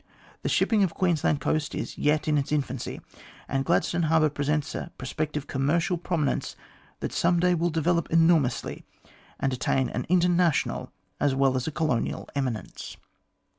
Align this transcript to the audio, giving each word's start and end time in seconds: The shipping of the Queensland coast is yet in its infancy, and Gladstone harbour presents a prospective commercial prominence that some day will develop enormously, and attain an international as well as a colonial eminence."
The 0.41 0.49
shipping 0.49 0.81
of 0.81 0.89
the 0.89 0.95
Queensland 0.95 1.41
coast 1.41 1.75
is 1.75 1.95
yet 1.95 2.27
in 2.27 2.35
its 2.35 2.51
infancy, 2.51 3.01
and 3.47 3.63
Gladstone 3.63 4.01
harbour 4.09 4.31
presents 4.31 4.73
a 4.73 4.89
prospective 4.97 5.45
commercial 5.45 5.95
prominence 5.95 6.55
that 7.01 7.13
some 7.13 7.39
day 7.39 7.53
will 7.53 7.69
develop 7.69 8.09
enormously, 8.09 8.83
and 9.39 9.53
attain 9.53 9.89
an 9.89 10.07
international 10.09 10.91
as 11.19 11.35
well 11.35 11.55
as 11.55 11.67
a 11.67 11.71
colonial 11.71 12.27
eminence." 12.33 12.97